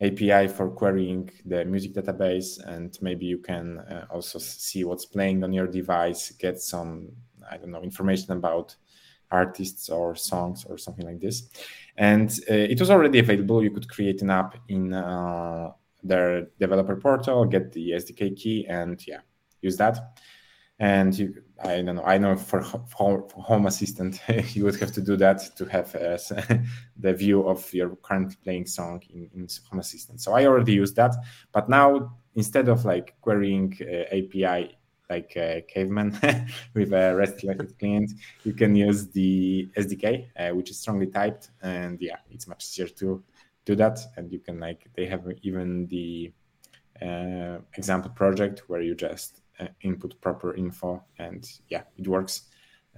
API 0.00 0.48
for 0.48 0.70
querying 0.70 1.30
the 1.44 1.64
music 1.64 1.94
database, 1.94 2.58
and 2.66 2.96
maybe 3.02 3.26
you 3.26 3.38
can 3.38 3.78
uh, 3.78 4.06
also 4.10 4.38
see 4.38 4.84
what's 4.84 5.04
playing 5.04 5.44
on 5.44 5.52
your 5.52 5.66
device, 5.66 6.30
get 6.32 6.60
some 6.60 7.10
I 7.50 7.56
don't 7.56 7.70
know 7.70 7.82
information 7.82 8.32
about 8.32 8.76
artists 9.30 9.88
or 9.88 10.14
songs 10.14 10.64
or 10.64 10.76
something 10.76 11.06
like 11.06 11.20
this. 11.20 11.48
And 11.96 12.30
uh, 12.50 12.54
it 12.54 12.80
was 12.80 12.90
already 12.90 13.18
available. 13.18 13.62
You 13.62 13.70
could 13.70 13.88
create 13.88 14.22
an 14.22 14.30
app 14.30 14.56
in 14.68 14.92
uh, 14.92 15.70
their 16.02 16.46
developer 16.58 16.96
portal, 16.96 17.44
get 17.44 17.72
the 17.72 17.90
SDK 17.90 18.36
key, 18.36 18.66
and 18.68 19.00
yeah, 19.06 19.20
use 19.60 19.76
that. 19.76 20.18
And 20.78 21.16
you, 21.16 21.42
I 21.62 21.82
don't 21.82 21.96
know. 21.96 22.04
I 22.04 22.16
know 22.16 22.36
for, 22.36 22.62
for 22.62 23.26
Home 23.34 23.66
Assistant, 23.66 24.20
you 24.54 24.64
would 24.64 24.80
have 24.80 24.92
to 24.92 25.02
do 25.02 25.16
that 25.16 25.56
to 25.56 25.64
have 25.66 25.94
uh, 25.94 26.16
the 26.96 27.12
view 27.12 27.46
of 27.46 27.72
your 27.74 27.96
current 27.96 28.42
playing 28.42 28.66
song 28.66 29.02
in, 29.10 29.28
in 29.34 29.48
Home 29.70 29.80
Assistant. 29.80 30.20
So 30.20 30.32
I 30.32 30.46
already 30.46 30.72
used 30.72 30.96
that, 30.96 31.14
but 31.52 31.68
now 31.68 32.16
instead 32.34 32.68
of 32.68 32.84
like 32.84 33.14
querying 33.20 33.76
uh, 33.82 34.14
API 34.16 34.76
like 35.10 35.32
a 35.36 35.64
caveman 35.68 36.16
with 36.74 36.92
a 36.92 37.14
REST 37.14 37.44
client, 37.78 38.12
you 38.44 38.52
can 38.54 38.76
use 38.76 39.08
the 39.08 39.68
SDK, 39.76 40.28
uh, 40.36 40.54
which 40.54 40.70
is 40.70 40.78
strongly 40.78 41.08
typed, 41.08 41.50
and 41.62 42.00
yeah, 42.00 42.18
it's 42.30 42.46
much 42.46 42.64
easier 42.64 42.86
to 42.86 43.22
do 43.64 43.74
that. 43.74 43.98
And 44.16 44.32
you 44.32 44.38
can 44.38 44.60
like 44.60 44.88
they 44.94 45.06
have 45.06 45.26
even 45.42 45.88
the 45.88 46.32
uh, 47.02 47.58
example 47.74 48.12
project 48.12 48.62
where 48.68 48.80
you 48.80 48.94
just 48.94 49.42
uh, 49.49 49.49
input 49.82 50.20
proper 50.20 50.54
info, 50.54 51.04
and 51.18 51.48
yeah, 51.68 51.82
it 51.96 52.06
works. 52.06 52.42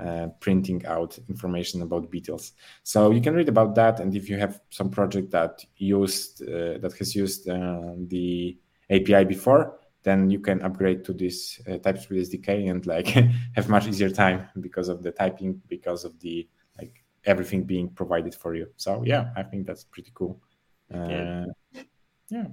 Uh, 0.01 0.29
printing 0.41 0.85
out 0.87 1.19
information 1.29 1.83
about 1.83 2.11
Beatles. 2.11 2.53
So 2.83 3.11
you 3.11 3.21
can 3.21 3.35
read 3.35 3.51
about 3.51 3.75
that, 3.75 4.01
and 4.01 4.17
if 4.17 4.27
you 4.29 4.39
have 4.39 4.59
some 4.71 4.89
project 4.89 5.31
that 5.33 5.63
used 5.77 6.43
uh, 6.43 6.79
that 6.79 6.95
has 6.99 7.15
used 7.15 7.47
uh, 7.47 7.93
the 8.09 8.57
API 8.91 9.25
before, 9.25 9.79
then 10.03 10.31
you 10.31 10.41
can 10.41 10.63
upgrade 10.63 11.05
to 11.05 11.13
this 11.13 11.61
uh, 11.69 11.79
TypeScript 11.79 12.31
SDK 12.31 12.71
and 12.71 12.87
like 12.87 13.07
have 13.55 13.69
much 13.69 13.87
easier 13.87 14.11
time 14.11 14.49
because 14.61 14.89
of 14.89 15.03
the 15.03 15.13
typing, 15.13 15.61
because 15.69 16.05
of 16.05 16.19
the 16.21 16.49
like 16.79 17.05
everything 17.25 17.65
being 17.65 17.89
provided 17.89 18.35
for 18.35 18.55
you. 18.55 18.67
So 18.77 19.03
yeah, 19.05 19.31
I 19.37 19.43
think 19.43 19.67
that's 19.67 19.85
pretty 19.85 20.11
cool. 20.15 20.41
Uh, 20.93 21.09
yeah. 21.09 21.45
yeah. 22.31 22.47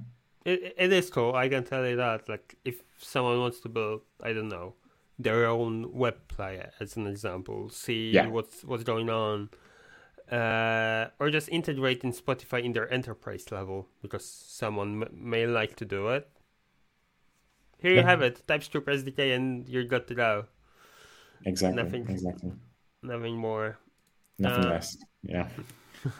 It, 0.46 0.75
it 0.77 0.93
is 0.93 1.10
cool. 1.10 1.36
I 1.36 1.50
can 1.50 1.63
tell 1.63 1.86
you 1.86 1.98
that. 1.98 2.29
Like, 2.29 2.55
if 2.65 2.81
someone 2.98 3.39
wants 3.39 3.60
to 3.62 3.69
build, 3.69 4.01
I 4.24 4.34
don't 4.34 4.50
know, 4.50 4.75
their 5.17 5.46
own 5.46 5.93
web 5.93 6.27
player, 6.27 6.72
as 6.79 6.96
an 6.96 7.08
example, 7.08 7.69
see 7.69 8.12
yeah. 8.12 8.27
what's 8.27 8.63
what's 8.63 8.84
going 8.84 9.10
on, 9.10 9.50
uh, 10.31 11.10
or 11.19 11.29
just 11.29 11.50
integrate 11.50 12.03
in 12.03 12.13
Spotify 12.13 12.63
in 12.63 12.74
their 12.74 12.91
enterprise 12.91 13.51
level 13.51 13.88
because 14.01 14.25
someone 14.25 15.03
m- 15.03 15.10
may 15.12 15.46
like 15.46 15.75
to 15.77 15.86
do 15.86 16.08
it 16.10 16.29
here 17.79 17.93
you 17.93 18.03
have 18.03 18.22
it. 18.22 18.46
TypeScript 18.46 18.88
SDK, 18.88 19.36
and 19.36 19.67
you're 19.67 19.86
good 19.86 20.08
to 20.08 20.15
go. 20.15 20.46
Exactly. 21.46 21.81
Nothing. 21.81 22.10
Exactly. 22.10 22.51
Nothing 23.01 23.38
more. 23.38 23.77
Nothing 24.38 24.65
uh, 24.65 24.69
less. 24.69 24.98
Yeah. 25.24 25.48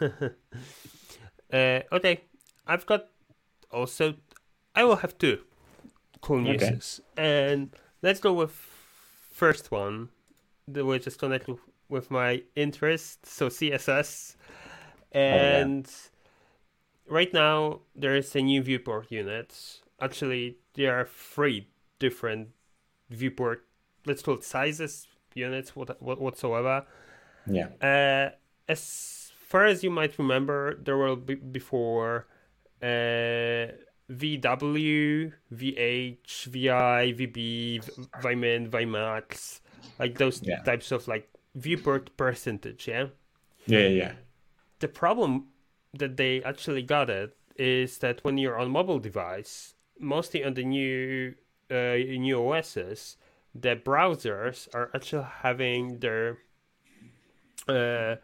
uh, 1.52 1.80
okay, 1.92 2.22
I've 2.66 2.86
got 2.86 3.08
also. 3.70 4.14
I 4.74 4.84
will 4.84 4.96
have 4.96 5.18
two 5.18 5.40
cool 6.20 6.40
news, 6.40 6.62
okay. 6.62 7.22
and 7.22 7.74
let's 8.02 8.20
go 8.20 8.32
with 8.32 8.52
first 9.32 9.70
one, 9.70 10.10
which 10.66 11.06
is 11.06 11.16
connected 11.16 11.56
with 11.88 12.10
my 12.10 12.42
interest. 12.54 13.26
So 13.26 13.48
CSS, 13.48 14.36
and 15.12 15.86
oh, 15.86 15.90
yeah. 17.06 17.14
right 17.14 17.32
now 17.32 17.80
there 17.94 18.16
is 18.16 18.34
a 18.36 18.42
new 18.42 18.62
viewport 18.62 19.10
unit. 19.10 19.80
Actually, 20.00 20.56
there 20.74 20.98
are 20.98 21.06
three 21.06 21.68
different 21.98 22.48
viewport, 23.10 23.64
let's 24.06 24.22
call 24.22 24.34
it 24.34 24.44
sizes, 24.44 25.06
units, 25.34 25.76
what, 25.76 26.00
what 26.00 26.20
whatsoever. 26.20 26.86
Yeah. 27.46 27.68
Uh, 27.80 28.34
as 28.68 29.32
far 29.46 29.66
as 29.66 29.82
you 29.82 29.90
might 29.90 30.18
remember, 30.18 30.76
there 30.76 30.96
were 30.96 31.16
be 31.16 31.34
before 31.34 32.26
uh, 32.82 33.72
VW, 34.10 35.32
VH, 35.54 36.44
VI, 36.46 37.12
VB, 37.12 38.10
vmin, 38.22 38.70
vmax, 38.70 39.60
like 39.98 40.18
those 40.18 40.42
yeah. 40.42 40.62
types 40.62 40.90
of 40.90 41.06
like 41.06 41.28
viewport 41.54 42.16
percentage. 42.16 42.88
Yeah. 42.88 43.06
Yeah, 43.66 43.88
yeah. 43.88 44.12
The 44.80 44.88
problem 44.88 45.48
that 45.94 46.16
they 46.16 46.42
actually 46.42 46.82
got 46.82 47.10
it 47.10 47.36
is 47.56 47.98
that 47.98 48.24
when 48.24 48.38
you're 48.38 48.58
on 48.58 48.70
mobile 48.70 48.98
device, 48.98 49.74
mostly 49.98 50.42
on 50.44 50.54
the 50.54 50.64
new 50.64 51.34
uh, 51.70 51.94
new 51.96 52.38
OSs, 52.38 53.16
the 53.54 53.76
browsers 53.76 54.68
are 54.74 54.90
actually 54.94 55.26
having 55.42 55.98
their 55.98 56.38
uh, 57.68 58.16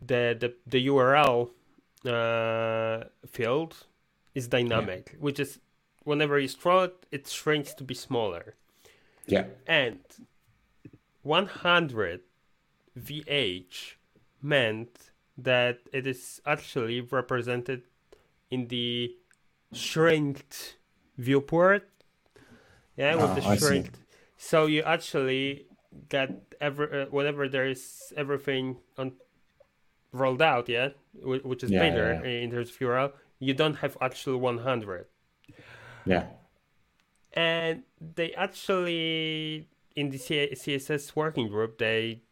the 0.00 0.36
the 0.40 0.54
the 0.66 0.86
URL 0.86 1.50
uh, 2.06 3.04
field 3.26 3.86
is 4.34 4.48
dynamic, 4.48 5.10
yeah. 5.12 5.18
which 5.20 5.40
is 5.40 5.58
whenever 6.04 6.38
you 6.38 6.48
scroll 6.48 6.84
it, 6.84 7.06
it 7.10 7.28
shrinks 7.28 7.74
to 7.74 7.84
be 7.84 7.94
smaller. 7.94 8.54
Yeah. 9.26 9.44
And 9.66 10.00
100 11.22 12.20
VH 12.98 13.94
meant 14.42 15.10
that 15.36 15.78
it 15.92 16.06
is 16.06 16.40
actually 16.46 17.00
represented 17.00 17.82
in 18.50 18.68
the 18.68 19.14
shrinked 19.72 20.76
viewport. 21.16 21.88
Yeah, 22.96 23.14
with 23.14 23.36
the 23.36 23.48
ah, 23.48 23.56
shrinked. 23.56 23.98
So 24.36 24.66
you 24.66 24.82
actually 24.82 25.66
get 26.08 26.54
every 26.60 27.02
uh, 27.02 27.06
whenever 27.06 27.48
there 27.48 27.66
is 27.66 28.12
everything 28.16 28.76
on 28.98 29.12
rolled 30.12 30.42
out, 30.42 30.68
yet, 30.68 30.96
which 31.22 31.62
is 31.62 31.70
yeah, 31.70 31.80
bigger 31.80 32.20
yeah, 32.22 32.30
yeah. 32.30 32.40
in 32.40 32.50
terms 32.50 32.70
of 32.70 32.78
URL. 32.78 33.12
You 33.38 33.54
don't 33.54 33.76
have 33.76 33.96
actual 34.00 34.38
100. 34.38 35.06
Yeah. 36.04 36.26
And 37.32 37.84
they 38.00 38.32
actually 38.34 39.68
in 39.96 40.10
the 40.10 40.18
CSS 40.18 41.14
working 41.16 41.48
group 41.48 41.78
they 41.78 42.22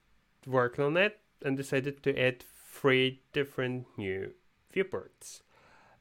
worked 0.46 0.78
on 0.78 0.96
it 0.96 1.20
and 1.44 1.56
decided 1.56 2.02
to 2.02 2.18
add 2.18 2.42
three 2.42 3.20
different 3.32 3.86
new 3.96 4.32
viewports, 4.72 5.42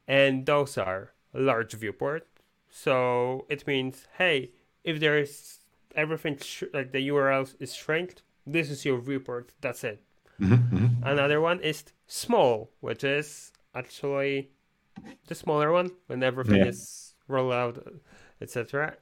and 0.07 0.45
those 0.45 0.77
are 0.77 1.13
large 1.33 1.73
viewport. 1.73 2.27
So 2.69 3.45
it 3.49 3.65
means, 3.65 4.07
hey, 4.17 4.51
if 4.83 4.99
there 4.99 5.17
is 5.17 5.59
everything 5.95 6.37
sh- 6.37 6.63
like 6.73 6.91
the 6.91 7.07
URL 7.09 7.53
is 7.59 7.75
shrinked, 7.75 8.21
this 8.45 8.69
is 8.69 8.85
your 8.85 8.99
viewport. 8.99 9.51
That's 9.61 9.83
it. 9.83 10.01
Mm-hmm, 10.41 10.75
mm-hmm. 10.75 11.03
Another 11.03 11.41
one 11.41 11.59
is 11.61 11.83
small, 12.05 12.71
which 12.79 13.03
is 13.03 13.51
actually 13.73 14.51
the 15.27 15.35
smaller 15.35 15.71
one 15.71 15.91
when 16.07 16.23
everything 16.23 16.57
yeah. 16.57 16.65
is 16.65 17.15
rolled 17.27 17.53
out, 17.53 17.87
etc. 18.41 18.95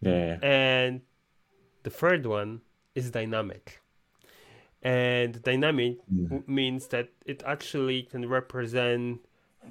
Yeah. 0.00 0.38
And 0.42 1.02
the 1.82 1.90
third 1.90 2.26
one 2.26 2.60
is 2.94 3.10
dynamic. 3.10 3.80
And 4.82 5.42
dynamic 5.42 5.98
mm. 6.12 6.46
means 6.46 6.88
that 6.88 7.08
it 7.24 7.42
actually 7.46 8.02
can 8.02 8.28
represent 8.28 9.20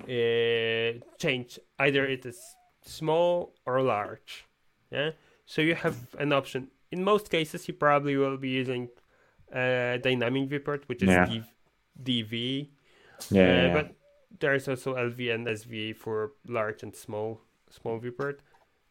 uh, 0.03 0.99
change. 1.17 1.59
Either 1.79 2.05
it 2.05 2.25
is 2.25 2.39
small 2.81 3.53
or 3.65 3.81
large. 3.81 4.45
Yeah. 4.91 5.11
So 5.45 5.61
you 5.61 5.75
have 5.75 6.15
an 6.19 6.33
option. 6.33 6.69
In 6.91 7.03
most 7.03 7.29
cases, 7.29 7.67
you 7.67 7.73
probably 7.73 8.17
will 8.17 8.37
be 8.37 8.49
using 8.49 8.89
uh, 9.55 9.97
dynamic 9.97 10.49
viewport, 10.49 10.89
which 10.89 11.03
is 11.03 11.17
Yeah. 11.17 11.35
DV. 12.01 12.71
Yeah, 13.29 13.41
Uh, 13.43 13.67
yeah, 13.67 13.75
yeah. 13.75 13.83
But 13.83 13.95
there's 14.39 14.67
also 14.67 14.95
LV 14.95 15.29
and 15.31 15.47
SV 15.47 15.93
for 15.93 16.33
large 16.47 16.83
and 16.83 16.95
small 16.95 17.41
small 17.69 17.99
viewport. 17.99 18.41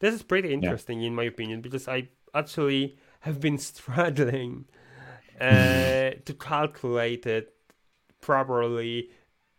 This 0.00 0.14
is 0.14 0.23
pretty 0.23 0.52
interesting 0.52 1.02
in 1.02 1.14
my 1.14 1.25
opinion 1.25 1.62
because 1.62 1.88
I 1.88 2.09
actually 2.35 2.99
have 3.21 3.40
been 3.40 3.59
struggling 3.71 4.66
uh, 5.40 6.12
to 6.25 6.37
calculate 6.38 7.26
it 7.26 7.54
properly. 8.21 9.11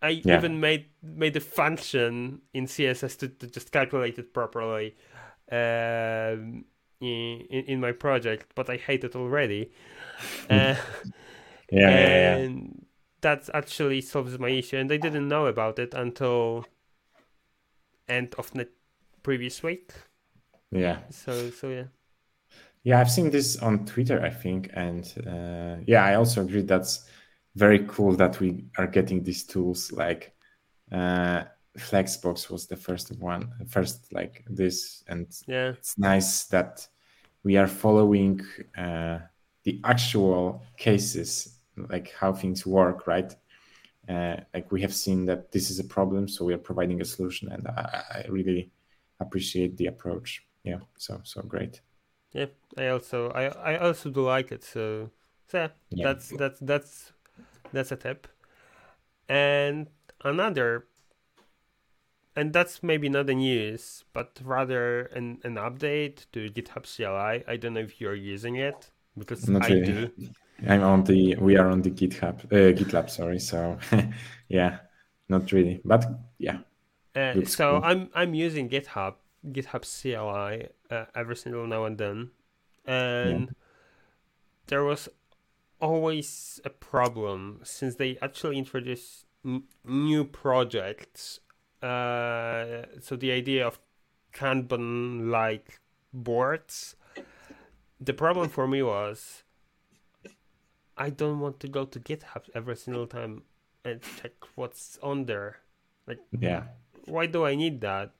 I 0.02 0.24
Yeah. 0.24 0.48
even 0.48 0.60
made 0.60 0.88
made 1.02 1.36
a 1.36 1.40
function 1.42 2.42
in 2.54 2.68
CSS 2.68 3.16
to, 3.18 3.30
to 3.30 3.48
just 3.48 3.72
calculate 3.72 4.20
it 4.20 4.34
properly 4.34 4.96
um, 5.52 6.66
in, 7.02 7.46
in 7.50 7.80
my 7.80 7.92
project, 7.92 8.52
but 8.56 8.70
I 8.70 8.78
hate 8.78 9.04
it 9.04 9.16
already. 9.16 9.72
Uh, 10.50 10.76
yeah, 11.72 11.90
yeah, 11.90 11.90
yeah. 11.90 12.36
and 12.38 12.86
that 13.22 13.50
actually 13.54 14.02
solves 14.02 14.38
my 14.38 14.50
issue 14.50 14.78
and 14.78 14.92
i 14.92 14.98
didn't 14.98 15.28
know 15.28 15.48
about 15.48 15.80
it 15.80 15.94
until 15.94 16.66
end 18.08 18.34
of 18.38 18.52
the 18.52 18.68
previous 19.24 19.64
week 19.64 19.92
yeah. 20.72 21.00
so 21.10 21.50
so 21.50 21.70
yeah 21.70 21.86
Yeah, 22.84 23.00
I've 23.00 23.10
seen 23.10 23.32
this 23.32 23.58
on 23.58 23.86
Twitter, 23.86 24.22
I 24.22 24.30
think, 24.30 24.70
and 24.74 25.12
uh, 25.26 25.82
yeah, 25.88 26.06
I 26.06 26.16
also 26.16 26.42
agree 26.42 26.62
that's 26.62 27.10
very 27.56 27.80
cool 27.88 28.16
that 28.16 28.40
we 28.40 28.66
are 28.78 28.86
getting 28.86 29.24
these 29.24 29.44
tools. 29.44 29.92
Like 29.92 30.36
uh, 30.92 31.46
Flexbox 31.78 32.50
was 32.50 32.68
the 32.68 32.76
first 32.78 33.12
one, 33.20 33.52
first 33.68 34.12
like 34.14 34.44
this, 34.50 35.04
and 35.08 35.28
yeah 35.48 35.74
it's 35.78 35.98
nice 35.98 36.46
that 36.46 36.88
we 37.44 37.58
are 37.58 37.68
following 37.68 38.42
uh, 38.78 39.20
the 39.64 39.82
actual 39.86 40.64
cases, 40.78 41.60
like 41.90 42.12
how 42.14 42.34
things 42.34 42.66
work, 42.66 43.08
right? 43.08 43.36
Uh, 44.10 44.38
like 44.54 44.72
we 44.72 44.82
have 44.82 44.94
seen 44.94 45.26
that 45.26 45.52
this 45.52 45.72
is 45.72 45.80
a 45.80 45.84
problem, 45.84 46.28
so 46.28 46.46
we 46.46 46.54
are 46.54 46.60
providing 46.60 47.02
a 47.02 47.06
solution, 47.06 47.52
and 47.52 47.68
I, 47.68 48.04
I 48.26 48.26
really 48.30 48.72
appreciate 49.20 49.78
the 49.78 49.88
approach. 49.88 50.46
Yeah, 50.64 50.80
so 50.98 51.22
so 51.24 51.42
great. 51.44 51.82
yeah 52.34 52.46
i 52.78 52.88
also 52.88 53.30
i 53.32 53.46
i 53.74 53.78
also 53.78 54.10
do 54.10 54.22
like 54.26 54.52
it 54.52 54.64
so 54.64 55.10
so 55.48 55.58
yeah, 55.58 55.68
Yeah. 55.90 56.06
that's 56.06 56.30
that's 56.32 56.60
that's 56.60 57.14
that's 57.74 57.92
a 57.92 57.96
tip 57.98 58.28
and 59.30 59.88
another 60.24 60.86
and 62.36 62.54
that's 62.54 62.84
maybe 62.84 63.10
not 63.10 63.28
the 63.28 63.36
news 63.36 64.04
but 64.14 64.40
rather 64.44 65.04
an, 65.08 65.40
an 65.44 65.56
update 65.56 66.26
to 66.32 66.50
github 66.50 66.86
cli 66.86 67.44
i 67.48 67.58
don't 67.58 67.74
know 67.74 67.80
if 67.82 68.02
you're 68.02 68.16
using 68.16 68.56
it 68.56 68.92
because 69.18 69.52
Not 69.54 69.70
i 69.70 69.70
really. 69.70 69.94
do 69.94 70.12
I'm 70.68 70.82
on 70.84 71.04
the 71.04 71.36
we 71.38 71.58
are 71.58 71.70
on 71.70 71.82
the 71.82 71.92
GitHub 71.92 72.46
uh, 72.46 72.74
GitLab, 72.78 73.10
sorry. 73.10 73.40
So 73.40 73.78
yeah, 74.50 74.80
not 75.30 75.52
really, 75.52 75.82
but 75.86 76.06
yeah, 76.38 76.60
Uh, 77.16 77.36
so 77.46 77.80
cool. 77.80 77.82
I'm 77.82 78.10
I'm 78.14 78.34
using 78.34 78.70
GitHub 78.70 79.16
GitHub 79.48 79.86
CLI 79.86 80.70
uh, 80.92 81.06
every 81.16 81.36
single 81.36 81.66
now 81.66 81.86
and 81.86 81.98
then, 81.98 82.32
and 82.86 83.52
there 84.68 84.84
was 84.84 85.10
always 85.82 86.62
a 86.66 86.70
problem 86.72 87.62
since 87.64 87.96
they 87.96 88.18
actually 88.22 88.58
introduced 88.58 89.26
n- 89.46 89.66
new 89.86 90.26
projects. 90.26 91.40
Uh, 91.86 92.88
so 93.02 93.16
the 93.16 93.32
idea 93.32 93.68
of 93.68 93.80
Kanban 94.34 95.30
like 95.30 95.80
boards. 96.14 96.96
The 98.00 98.14
problem 98.14 98.48
for 98.48 98.68
me 98.70 98.82
was 98.84 99.44
I 100.98 101.10
don't 101.10 101.40
want 101.40 101.60
to 101.62 101.68
go 101.68 101.86
to 101.86 102.00
GitHub 102.00 102.50
every 102.54 102.76
single 102.76 103.08
time 103.08 103.44
and 103.84 104.02
check 104.02 104.34
what's 104.56 104.98
on 105.04 105.26
there 105.26 105.60
Like, 106.08 106.20
yeah, 106.40 106.64
why 107.06 107.28
do 107.28 107.46
I 107.46 107.56
need 107.56 107.82
that? 107.82 108.14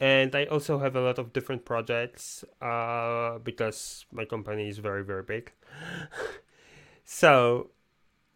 And 0.00 0.34
I 0.34 0.46
also 0.46 0.78
have 0.80 0.96
a 0.96 1.00
lot 1.00 1.18
of 1.18 1.32
different 1.32 1.64
projects 1.64 2.44
uh, 2.62 3.38
because 3.40 4.06
my 4.12 4.24
company 4.24 4.68
is 4.68 4.78
very, 4.78 5.04
very 5.04 5.22
big. 5.22 5.52
so 7.04 7.70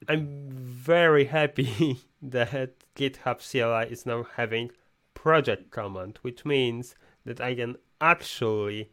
I'm 0.07 0.47
very 0.49 1.25
happy 1.25 2.01
that 2.23 2.73
GitHub 2.95 3.41
CLI 3.41 3.93
is 3.93 4.07
now 4.07 4.27
having 4.37 4.71
project 5.15 5.71
command, 5.71 6.19
which 6.23 6.45
means 6.45 6.95
that 7.25 7.41
I 7.41 7.55
can 7.55 7.77
actually 8.01 8.91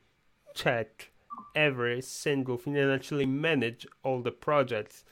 check 0.54 1.12
every 1.56 2.02
single 2.02 2.58
thing 2.58 2.78
and 2.78 2.92
actually 2.92 3.26
manage 3.26 3.86
all 4.04 4.22
the 4.22 4.32
projects 4.32 5.04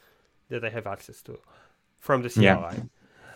that 0.50 0.66
I 0.66 0.70
have 0.70 0.88
access 0.88 1.22
to 1.24 1.40
from 2.00 2.22
the 2.22 2.30
CLI. 2.30 2.44
Yeah. 2.44 2.70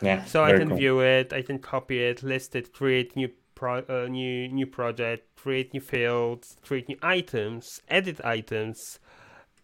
yeah. 0.02 0.26
So 0.26 0.44
I 0.44 0.58
can 0.58 0.70
cool. 0.70 0.78
view 0.78 1.00
it, 1.02 1.34
I 1.34 1.42
can 1.42 1.60
copy 1.60 2.04
it, 2.04 2.24
list 2.24 2.56
it, 2.56 2.74
create 2.74 3.16
new 3.16 3.30
pro, 3.56 3.84
uh, 3.90 4.08
new 4.10 4.48
new 4.50 4.68
project, 4.68 5.36
create 5.36 5.74
new 5.74 5.82
fields, 5.82 6.58
create 6.64 6.88
new 6.90 6.98
items, 7.02 7.82
edit 7.88 8.20
items, 8.24 9.00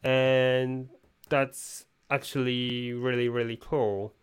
and 0.03 0.89
that's 1.29 1.85
actually 2.13 2.93
really 2.93 3.27
really 3.27 3.57
cool. 3.57 4.13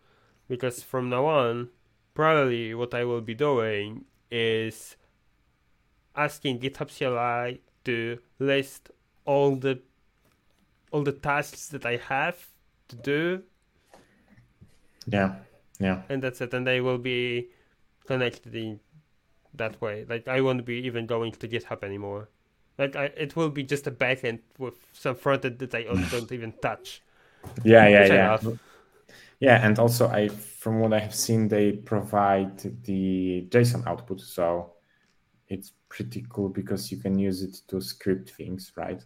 Because 0.47 0.83
from 0.83 1.09
now 1.09 1.25
on, 1.25 1.69
probably 2.13 2.73
what 2.73 2.93
I 2.93 3.03
will 3.03 3.21
be 3.21 3.35
doing 3.35 4.05
is 4.29 4.95
asking 6.15 6.59
GitHub 6.59 6.89
CLI 6.95 7.61
to 7.85 8.19
list 8.39 8.91
all 9.25 9.55
the 9.55 9.81
all 10.91 11.03
the 11.03 11.11
tasks 11.11 11.67
that 11.69 11.85
I 11.85 11.97
have 11.97 12.47
to 12.89 12.95
do. 12.95 13.43
Yeah, 15.07 15.35
yeah, 15.79 16.01
and 16.09 16.21
that's 16.21 16.41
it. 16.41 16.53
And 16.53 16.65
they 16.67 16.81
will 16.81 16.97
be 16.97 17.49
connected 18.05 18.55
in 18.55 18.79
that 19.53 19.79
way. 19.81 20.05
Like 20.07 20.27
i 20.27 20.39
won't 20.41 20.65
be 20.65 20.75
even 20.87 21.05
going 21.05 21.31
to 21.33 21.47
github 21.47 21.83
anymore. 21.83 22.29
Like 22.77 22.95
I, 22.95 23.05
it 23.15 23.35
will 23.35 23.49
be 23.49 23.63
just 23.63 23.87
a 23.87 23.91
backend 23.91 24.39
with 24.57 24.75
some 24.93 25.15
frontend 25.15 25.59
that 25.59 25.75
i 25.75 25.83
don't 26.11 26.31
even 26.31 26.53
touch 26.61 27.01
yeah, 27.63 27.87
yeah, 27.87 28.05
yeah. 28.05 28.37
Yeah, 29.39 29.65
and 29.65 29.79
also 29.79 30.07
I, 30.07 30.27
from 30.27 30.79
what 30.79 30.93
I 30.93 30.99
have 30.99 31.15
seen, 31.15 31.47
they 31.47 31.71
provide 31.71 32.59
the 32.83 33.47
JSON 33.49 33.87
output, 33.87 34.21
so 34.21 34.73
it's 35.47 35.73
pretty 35.89 36.25
cool 36.29 36.49
because 36.49 36.91
you 36.91 36.97
can 36.97 37.17
use 37.17 37.41
it 37.41 37.57
to 37.69 37.81
script 37.81 38.29
things, 38.31 38.71
right? 38.75 39.03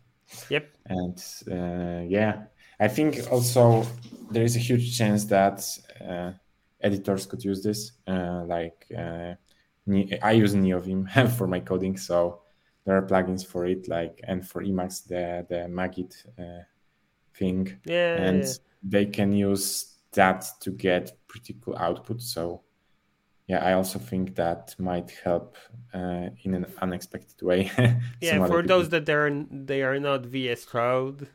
yep 0.50 0.76
and 0.88 1.24
uh, 1.52 2.04
yeah 2.08 2.43
i 2.80 2.88
think 2.88 3.19
also 3.32 3.86
there 4.32 4.43
is 4.43 4.56
a 4.56 4.60
huge 4.60 4.98
chance 4.98 5.26
that 5.26 5.63
uh, 6.08 6.32
editors 6.82 7.26
could 7.26 7.43
use 7.43 7.63
this 7.63 7.93
uh, 8.08 8.43
like 8.45 8.86
uh, 8.98 9.34
i 10.21 10.32
use 10.32 10.54
neovim 10.56 11.08
for 11.38 11.48
my 11.48 11.60
coding 11.60 11.98
so 11.98 12.41
there 12.86 12.98
are 12.98 13.06
plugins 13.06 13.45
for 13.45 13.65
it 13.65 13.88
like 13.88 14.19
and 14.24 14.48
for 14.48 14.63
emacs 14.63 15.08
the 15.08 15.45
the 15.50 15.67
magit 15.67 16.13
uh, 16.39 16.63
thing 17.38 17.78
yeah 17.86 18.15
and 18.15 18.43
yeah. 18.43 18.54
they 18.84 19.06
can 19.06 19.32
use 19.32 19.93
that 20.13 20.45
to 20.62 20.71
get 20.71 21.12
pretty 21.28 21.56
cool 21.62 21.76
output. 21.78 22.21
So 22.21 22.62
yeah 23.48 23.63
i 23.63 23.74
also 23.74 24.00
think 24.00 24.36
that 24.36 24.74
might 24.80 25.12
help 25.24 25.56
uh, 25.93 26.30
in 26.43 26.56
an 26.56 26.65
unexpected 26.82 27.41
way. 27.41 27.69
Yeah 28.21 28.45
for 28.48 28.63
those 28.63 28.89
that 28.89 29.06
they're 29.06 29.30
they 29.52 29.84
are 29.84 30.00
not 30.00 30.26
vs 30.26 30.65
code 30.65 31.28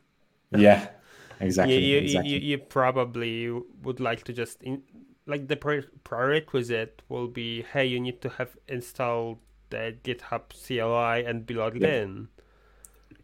yeah 0.51 0.89
exactly 1.41 1.79
you, 1.79 1.93
you, 1.93 1.99
exactly. 1.99 2.31
you, 2.31 2.39
you 2.39 2.59
probably 2.59 3.51
would 3.83 4.01
like 4.01 4.25
to 4.25 4.33
just 4.33 4.63
in, 4.63 4.83
like 5.27 5.47
the 5.47 5.57
pre- 5.57 5.87
prerequisite 6.03 7.03
will 7.09 7.29
be 7.29 7.63
hey 7.73 7.87
you 7.87 8.01
need 8.01 8.21
to 8.23 8.29
have 8.31 8.57
installed 8.69 9.39
the 9.71 9.97
github 10.05 10.51
cli 10.51 11.25
and 11.25 11.47
be 11.47 11.55
logged 11.55 11.83
Yep. 11.83 12.03
in. 12.03 12.29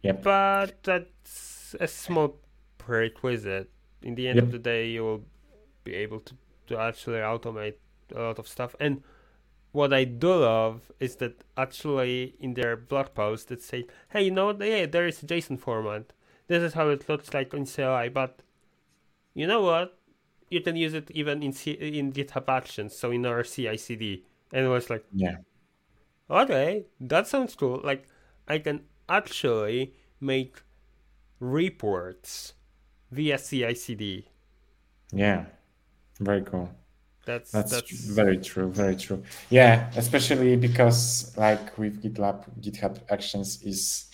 Yeah, 0.01 0.13
but 0.13 0.83
that's 0.83 1.75
a 1.79 1.87
small 1.87 2.39
prerequisite 2.87 3.69
in 4.01 4.15
the 4.15 4.27
end 4.29 4.37
Yep. 4.37 4.45
of 4.45 4.51
the 4.51 4.59
day 4.59 4.81
you 4.95 5.03
will 5.03 5.23
be 5.83 5.93
able 6.05 6.19
to, 6.27 6.33
to 6.67 6.77
actually 6.79 7.19
automate 7.19 7.77
a 8.15 8.21
lot 8.27 8.39
of 8.39 8.47
stuff 8.47 8.75
and 8.79 9.03
what 9.73 9.93
I 9.93 10.05
do 10.05 10.33
love 10.33 10.91
is 10.99 11.17
that 11.17 11.43
actually 11.55 12.35
in 12.39 12.55
their 12.55 12.75
blog 12.75 13.13
post 13.13 13.51
it 13.51 13.61
say, 13.61 13.85
hey, 14.09 14.23
you 14.23 14.31
know, 14.31 14.49
yeah, 14.59 14.87
there 14.87 15.05
is 15.05 15.21
a 15.21 15.27
JSON 15.27 15.59
format. 15.59 16.13
This 16.47 16.63
is 16.63 16.73
how 16.73 16.87
it 16.89 17.07
looks 17.09 17.33
like 17.33 17.53
in 17.53 17.65
CLI, 17.67 18.09
but 18.09 18.41
you 19.35 19.45
know 19.45 19.61
what? 19.61 19.99
You 20.49 20.61
can 20.61 20.75
use 20.77 20.93
it 20.95 21.11
even 21.11 21.43
in 21.43 21.51
C- 21.53 21.71
in 21.99 22.11
GitHub 22.11 22.47
Actions, 22.47 22.95
so 22.95 23.11
in 23.11 23.25
our 23.25 23.43
CI/CD. 23.43 24.23
And 24.53 24.65
it 24.65 24.69
was 24.69 24.89
like, 24.89 25.05
yeah 25.13 25.37
okay, 26.29 26.85
that 26.99 27.27
sounds 27.27 27.55
cool. 27.55 27.81
Like 27.83 28.07
I 28.47 28.59
can 28.59 28.81
actually 29.09 29.93
make 30.19 30.61
reports 31.39 32.53
via 33.11 33.37
CI/CD. 33.37 34.25
Yeah, 35.11 35.45
very 36.19 36.41
cool. 36.41 36.69
That's 37.25 37.51
That's, 37.51 37.71
that's, 37.71 37.91
very 37.91 38.37
true, 38.37 38.71
very 38.71 38.95
true. 38.95 39.21
Yeah, 39.49 39.91
especially 39.97 40.55
because 40.55 41.35
like 41.37 41.77
with 41.77 42.01
GitLab, 42.01 42.45
GitHub 42.61 42.99
Actions 43.09 43.61
is, 43.63 44.05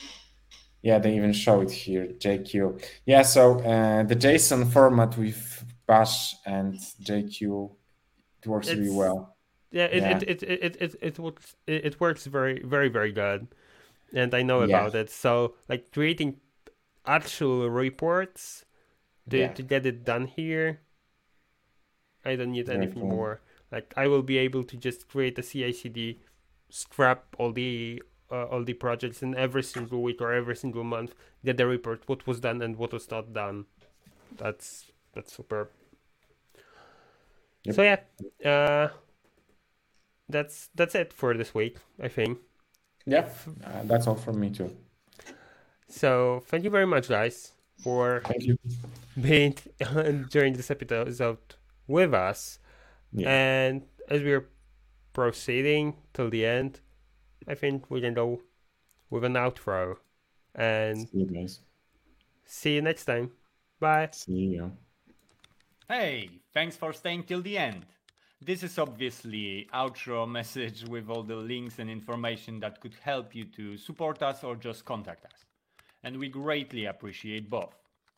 yeah, 0.82 0.98
they 0.98 1.16
even 1.16 1.32
show 1.32 1.62
it 1.62 1.70
here, 1.70 2.08
JQ. 2.08 2.84
Yeah, 3.06 3.22
so 3.22 3.60
uh, 3.60 4.02
the 4.04 4.16
JSON 4.16 4.72
format 4.72 5.16
with 5.18 5.64
Bash 5.86 6.36
and 6.46 6.74
JQ 7.04 7.72
it 8.42 8.48
works 8.48 8.70
really 8.70 8.90
well. 8.90 9.36
yeah. 9.72 9.86
It 9.86 10.02
Yeah. 10.02 10.18
It, 10.18 10.24
it, 10.24 10.44
it, 10.44 10.76
it, 10.82 10.96
it, 11.02 11.20
works 11.20 11.56
it, 11.68 11.86
it 11.86 12.00
works 12.00 12.26
very 12.26 12.62
very 12.64 12.90
very 12.90 13.12
good, 13.12 13.48
and 14.14 14.34
I 14.34 14.42
know 14.42 14.64
Yeah. 14.64 14.66
about 14.66 14.96
it. 14.96 15.10
So 15.10 15.56
like 15.70 15.92
creating 15.92 16.38
actual 17.06 17.70
reports 17.70 18.66
to 19.30 19.38
Yeah. 19.38 19.54
to 19.54 19.64
get 19.64 19.86
it 19.86 20.04
done 20.06 20.28
here. 20.28 20.82
I 22.26 22.36
don't 22.36 22.52
need 22.52 22.70
anything 22.70 23.08
more. 23.10 23.42
Like 23.72 23.94
I 23.98 24.08
will 24.08 24.24
be 24.24 24.38
able 24.38 24.64
to 24.64 24.78
just 24.78 25.08
create 25.10 25.38
a 25.40 25.44
CI/CD, 25.44 26.20
scrap 26.70 27.36
all 27.38 27.52
the 27.52 28.02
uh, 28.32 28.46
all 28.46 28.64
the 28.64 28.74
projects 28.74 29.22
in 29.22 29.36
every 29.36 29.64
single 29.64 30.02
week 30.02 30.22
or 30.22 30.32
every 30.34 30.56
single 30.56 30.84
month, 30.84 31.14
get 31.44 31.58
the 31.58 31.68
report 31.68 32.04
what 32.08 32.26
was 32.26 32.40
done 32.40 32.62
and 32.62 32.78
what 32.78 32.94
was 32.94 33.10
not 33.12 33.34
done. 33.34 33.66
That's 34.38 34.92
that's 35.14 35.34
superb. 35.34 35.70
Yep. 37.66 37.76
So 37.76 37.82
yeah, 37.84 38.50
uh, 38.50 38.90
that's 40.30 40.70
that's 40.76 40.96
it 40.96 41.14
for 41.14 41.34
this 41.36 41.54
week. 41.54 41.78
I 42.02 42.08
think. 42.08 42.40
Yeah, 43.06 43.28
uh, 43.66 43.84
that's 43.84 44.08
all 44.08 44.16
from 44.16 44.40
me 44.40 44.50
too. 44.50 44.76
So 45.88 46.42
thank 46.48 46.64
you 46.64 46.70
very 46.70 46.88
much, 46.88 47.10
guys, 47.10 47.52
for 47.84 48.22
Thank 48.26 48.44
you. 48.44 48.58
being 49.20 49.56
during 50.30 50.54
this 50.54 50.72
episode 50.72 51.56
with 51.88 52.14
us. 52.14 52.60
Yeah. 53.12 53.30
And 53.30 53.84
as 54.10 54.22
we're 54.22 54.48
proceeding 55.14 55.96
till 56.14 56.30
the 56.30 56.46
end, 56.46 56.80
I 57.48 57.56
think 57.56 57.90
we 57.92 58.02
can 58.02 58.14
go 58.14 58.42
with 59.10 59.24
an 59.24 59.34
outro. 59.34 59.98
And 60.56 61.10
See 61.10 61.20
you 61.20 61.26
guys. 61.26 61.60
see 62.46 62.76
you 62.76 62.82
next 62.82 63.06
time. 63.06 63.32
Bye. 63.80 64.10
See 64.12 64.34
you. 64.56 64.72
Hey, 65.88 66.30
thanks 66.54 66.76
for 66.76 66.94
staying 66.94 67.24
till 67.24 67.42
the 67.42 67.58
end. 67.58 67.86
This 68.42 68.64
is 68.64 68.78
obviously 68.78 69.68
outro 69.74 70.28
message 70.30 70.84
with 70.88 71.10
all 71.10 71.24
the 71.24 71.36
links 71.36 71.80
and 71.80 71.90
information 71.90 72.60
that 72.60 72.80
could 72.82 72.96
help 73.02 73.34
you 73.36 73.46
to 73.46 73.78
support 73.78 74.22
us 74.22 74.44
or 74.44 74.56
just 74.56 74.84
contact 74.86 75.26
us. 75.26 75.46
And 76.04 76.18
we 76.18 76.30
greatly 76.30 76.86
appreciate 76.86 77.50
both. 77.50 77.76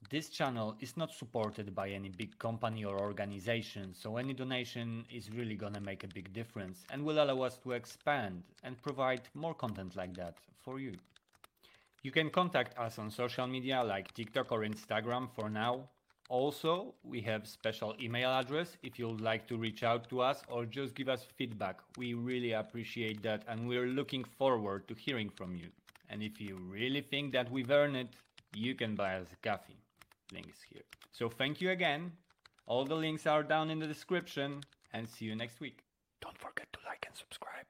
This 0.09 0.29
channel 0.29 0.75
is 0.81 0.97
not 0.97 1.11
supported 1.11 1.73
by 1.73 1.89
any 1.89 2.09
big 2.09 2.37
company 2.37 2.85
or 2.85 2.99
organization, 2.99 3.93
so 3.95 4.17
any 4.17 4.33
donation 4.33 5.03
is 5.11 5.31
really 5.31 5.55
gonna 5.55 5.79
make 5.79 6.03
a 6.03 6.07
big 6.07 6.31
difference 6.31 6.85
and 6.91 7.03
will 7.03 7.23
allow 7.23 7.41
us 7.41 7.57
to 7.59 7.71
expand 7.71 8.43
and 8.63 8.79
provide 8.83 9.21
more 9.33 9.55
content 9.55 9.95
like 9.95 10.15
that 10.15 10.37
for 10.61 10.79
you. 10.79 10.95
You 12.03 12.11
can 12.11 12.29
contact 12.29 12.77
us 12.77 12.99
on 12.99 13.09
social 13.09 13.47
media 13.47 13.83
like 13.83 14.13
TikTok 14.13 14.51
or 14.51 14.59
Instagram 14.59 15.27
for 15.33 15.49
now. 15.49 15.89
Also, 16.29 16.93
we 17.03 17.19
have 17.21 17.47
special 17.47 17.95
email 17.99 18.29
address 18.29 18.77
if 18.83 18.99
you'd 18.99 19.21
like 19.21 19.47
to 19.47 19.57
reach 19.57 19.81
out 19.81 20.07
to 20.09 20.21
us 20.21 20.43
or 20.47 20.65
just 20.65 20.93
give 20.93 21.09
us 21.09 21.23
feedback. 21.35 21.79
We 21.97 22.13
really 22.13 22.51
appreciate 22.51 23.23
that 23.23 23.43
and 23.47 23.67
we're 23.67 23.87
looking 23.87 24.23
forward 24.23 24.87
to 24.87 24.93
hearing 24.93 25.29
from 25.29 25.55
you. 25.55 25.71
And 26.09 26.21
if 26.23 26.39
you 26.39 26.57
really 26.57 27.01
think 27.01 27.33
that 27.33 27.51
we've 27.51 27.71
earned 27.71 27.95
it, 27.95 28.09
you 28.53 28.75
can 28.75 28.95
buy 28.95 29.15
us 29.15 29.27
a 29.31 29.47
coffee. 29.47 29.77
Links 30.33 30.59
here. 30.71 30.83
So 31.11 31.29
thank 31.29 31.61
you 31.61 31.71
again. 31.71 32.11
All 32.65 32.85
the 32.85 32.95
links 32.95 33.27
are 33.27 33.43
down 33.43 33.69
in 33.69 33.79
the 33.79 33.87
description 33.87 34.61
and 34.93 35.07
see 35.07 35.25
you 35.25 35.35
next 35.35 35.59
week. 35.59 35.83
Don't 36.21 36.37
forget 36.37 36.67
to 36.73 36.79
like 36.87 37.05
and 37.07 37.15
subscribe. 37.15 37.65